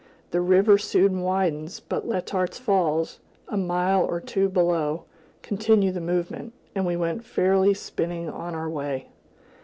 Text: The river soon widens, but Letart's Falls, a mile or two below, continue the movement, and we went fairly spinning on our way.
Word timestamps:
The 0.31 0.41
river 0.41 0.79
soon 0.79 1.21
widens, 1.21 1.79
but 1.79 2.07
Letart's 2.07 2.57
Falls, 2.57 3.19
a 3.47 3.55
mile 3.55 4.03
or 4.03 4.19
two 4.19 4.49
below, 4.49 5.03
continue 5.43 5.91
the 5.91 6.01
movement, 6.01 6.53
and 6.73 6.87
we 6.87 6.95
went 6.97 7.23
fairly 7.23 7.75
spinning 7.75 8.27
on 8.27 8.55
our 8.55 8.67
way. 8.67 9.09